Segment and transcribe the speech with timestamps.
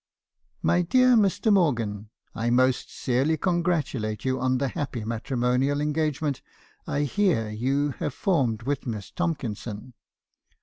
[0.63, 1.53] "'My dear Mr.
[1.53, 6.41] Morgan,— I most sincerely congratulate you on the happy matrimonial engagement
[6.87, 9.93] I hear you have formed with Miss Tomkinson.